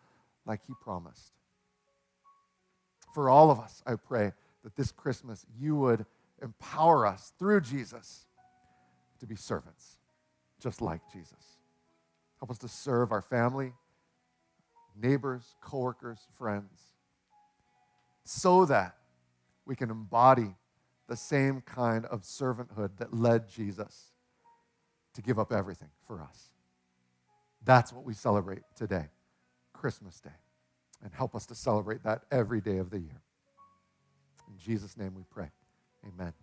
like 0.46 0.62
He 0.66 0.74
promised. 0.82 1.34
For 3.14 3.30
all 3.30 3.52
of 3.52 3.60
us, 3.60 3.84
I 3.86 3.96
pray 3.96 4.32
that 4.64 4.76
this 4.76 4.92
Christmas 4.92 5.46
you 5.60 5.76
would 5.76 6.06
empower 6.42 7.06
us 7.06 7.34
through 7.38 7.62
Jesus 7.62 8.26
to 9.20 9.28
be 9.28 9.36
servants 9.36 9.97
just 10.62 10.82
like 10.82 11.02
Jesus. 11.12 11.58
Help 12.40 12.52
us 12.52 12.58
to 12.60 12.68
serve 12.68 13.12
our 13.12 13.22
family, 13.22 13.74
neighbors, 15.00 15.56
coworkers, 15.62 16.20
friends, 16.38 16.80
so 18.24 18.66
that 18.66 18.96
we 19.66 19.76
can 19.76 19.90
embody 19.90 20.56
the 21.08 21.16
same 21.16 21.62
kind 21.62 22.06
of 22.06 22.22
servanthood 22.22 22.98
that 22.98 23.14
led 23.14 23.48
Jesus 23.48 24.12
to 25.14 25.22
give 25.22 25.40
up 25.40 25.52
everything 25.52 25.90
for 26.06 26.22
us. 26.22 26.52
That's 27.64 27.92
what 27.92 28.04
we 28.04 28.14
celebrate 28.14 28.62
today, 28.76 29.06
Christmas 29.74 30.20
Day. 30.20 30.30
And 31.04 31.14
help 31.14 31.36
us 31.36 31.46
to 31.48 31.56
celebrate 31.56 32.04
that 32.04 32.24
every 32.32 32.62
day 32.62 32.78
of 32.78 32.90
the 32.90 33.00
year. 33.00 33.22
In 34.48 34.58
Jesus' 34.58 34.98
name 34.98 35.14
we 35.16 35.24
pray. 35.30 35.50
Amen. 36.08 36.34